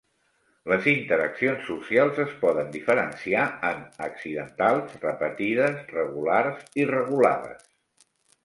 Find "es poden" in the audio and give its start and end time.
2.23-2.71